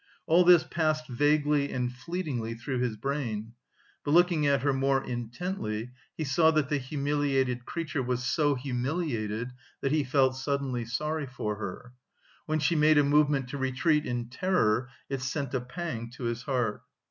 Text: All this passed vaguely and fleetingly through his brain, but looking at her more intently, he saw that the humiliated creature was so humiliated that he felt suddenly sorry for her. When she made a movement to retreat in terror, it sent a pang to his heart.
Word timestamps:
All 0.25 0.43
this 0.43 0.63
passed 0.63 1.07
vaguely 1.07 1.71
and 1.71 1.93
fleetingly 1.93 2.55
through 2.55 2.79
his 2.79 2.95
brain, 2.97 3.53
but 4.03 4.15
looking 4.15 4.47
at 4.47 4.63
her 4.63 4.73
more 4.73 5.03
intently, 5.03 5.91
he 6.17 6.23
saw 6.23 6.49
that 6.49 6.69
the 6.69 6.79
humiliated 6.79 7.67
creature 7.67 8.01
was 8.01 8.23
so 8.23 8.55
humiliated 8.55 9.51
that 9.81 9.91
he 9.91 10.03
felt 10.03 10.35
suddenly 10.35 10.85
sorry 10.85 11.27
for 11.27 11.57
her. 11.57 11.93
When 12.47 12.57
she 12.57 12.75
made 12.75 12.97
a 12.97 13.03
movement 13.03 13.49
to 13.49 13.59
retreat 13.59 14.03
in 14.07 14.29
terror, 14.29 14.89
it 15.07 15.21
sent 15.21 15.53
a 15.53 15.61
pang 15.61 16.09
to 16.15 16.23
his 16.23 16.41
heart. 16.41 16.81